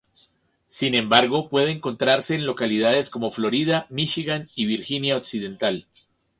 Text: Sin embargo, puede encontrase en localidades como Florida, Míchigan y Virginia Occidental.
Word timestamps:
Sin 0.65 0.95
embargo, 0.95 1.47
puede 1.47 1.69
encontrase 1.71 2.33
en 2.33 2.47
localidades 2.47 3.11
como 3.11 3.29
Florida, 3.29 3.85
Míchigan 3.91 4.47
y 4.55 4.65
Virginia 4.65 5.15
Occidental. 5.15 5.85